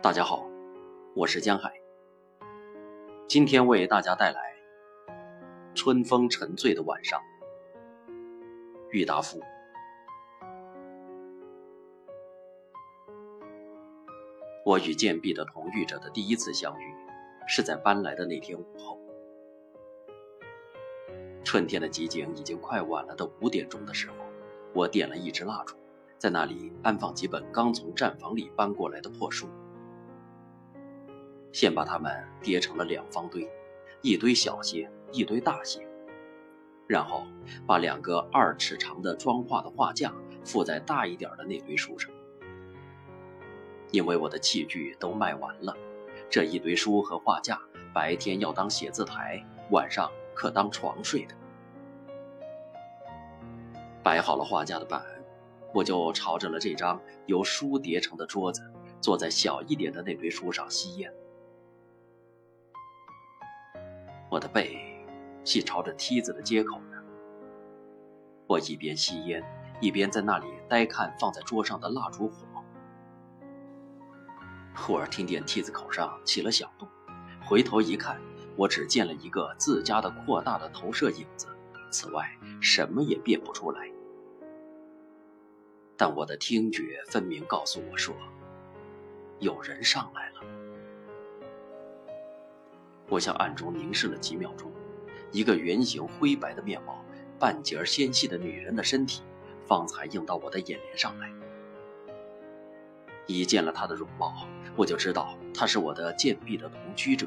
[0.00, 0.48] 大家好，
[1.12, 1.72] 我是江海。
[3.26, 4.40] 今天为大家带来
[5.74, 7.20] 《春风沉醉的晚上》。
[8.92, 9.40] 郁达夫。
[14.64, 16.94] 我与贱婢的同居者的第一次相遇，
[17.48, 19.00] 是在搬来的那天午后。
[21.42, 24.14] 春天的寂静已经快晚了的五点钟的时候，
[24.72, 25.74] 我点了一支蜡烛，
[26.18, 29.48] 在那里安放几本刚从站房里搬过来的破书。
[31.52, 33.48] 先把它们叠成了两方堆，
[34.02, 35.86] 一堆小些，一堆大些。
[36.86, 37.26] 然后
[37.66, 40.10] 把两个二尺长的装画的画架
[40.42, 42.10] 附在大一点的那堆书上。
[43.90, 45.76] 因为我的器具都卖完了，
[46.30, 47.60] 这一堆书和画架
[47.92, 51.34] 白天要当写字台，晚上可当床睡的。
[54.02, 55.02] 摆好了画架的板，
[55.74, 58.62] 我就朝着了这张由书叠成的桌子，
[59.00, 61.12] 坐在小一点的那堆书上吸烟。
[64.30, 64.78] 我的背
[65.44, 67.02] 系朝着梯子的接口呢。
[68.46, 69.42] 我一边吸烟，
[69.80, 72.46] 一边在那里呆看放在桌上的蜡烛火。
[74.74, 76.88] 忽而听见梯子口上起了响动，
[77.44, 78.20] 回头一看，
[78.56, 81.48] 我只见了一个自家的扩大的投射影子，
[81.90, 83.90] 此外什么也辨不出来。
[85.96, 88.14] 但我的听觉分明告诉我说，
[89.40, 90.67] 有人上来了。
[93.08, 94.70] 我向暗中凝视了几秒钟，
[95.32, 97.02] 一个圆形灰白的面貌、
[97.38, 99.22] 半截纤细的女人的身体，
[99.66, 101.30] 方才映到我的眼帘上来。
[103.26, 107.26] 一见了她的容貌，我就知道她是我的贱婢的同居者。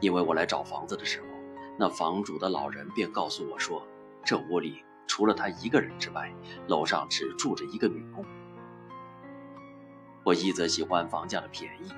[0.00, 1.26] 因为我来找房子的时候，
[1.78, 3.86] 那房主的老人便告诉我说，
[4.24, 6.32] 这屋里除了他一个人之外，
[6.68, 8.24] 楼上只住着一个女工。
[10.24, 11.90] 我一则喜欢房价的便宜。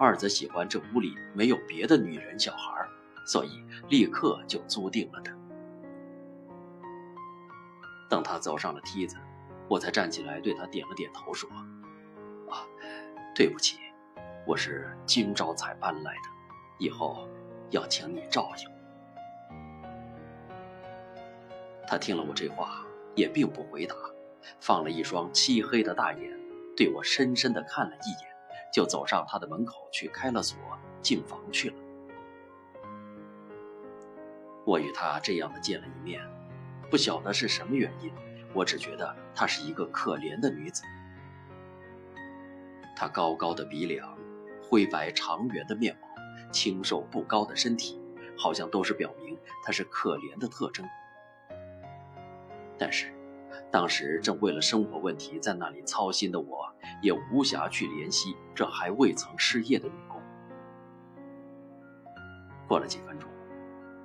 [0.00, 2.88] 二则喜欢这屋里没有别的女人小孩，
[3.26, 5.30] 所以立刻就租定了的。
[8.08, 9.18] 等他走上了梯子，
[9.68, 11.50] 我才站起来对他点了点头，说
[12.48, 12.64] ：“啊，
[13.34, 13.76] 对不起，
[14.46, 16.30] 我是今朝才搬来的，
[16.78, 17.28] 以后
[17.68, 18.66] 要请你照应。”
[21.86, 23.94] 他听了我这话，也并不回答，
[24.60, 26.40] 放了一双漆黑的大眼，
[26.74, 28.29] 对我深深的看了一眼。
[28.72, 30.58] 就走上他的门口去开了锁，
[31.02, 31.76] 进房去了。
[34.64, 36.22] 我与他这样的见了一面，
[36.90, 38.12] 不晓得是什么原因，
[38.54, 40.82] 我只觉得她是一个可怜的女子。
[42.94, 44.16] 她高高的鼻梁，
[44.62, 48.00] 灰白长圆的面貌，清瘦不高的身体，
[48.38, 50.86] 好像都是表明她是可怜的特征。
[52.78, 53.12] 但是。
[53.72, 56.68] 当时正为了生活问题在那里操心的我，
[57.00, 60.20] 也无暇去怜惜这还未曾失业的女工。
[62.66, 63.30] 过了几分钟，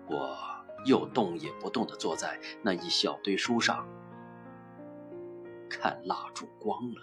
[0.08, 0.38] 我
[0.86, 3.88] 又动也不动地坐在那一小堆书上，
[5.68, 7.02] 看蜡烛光了。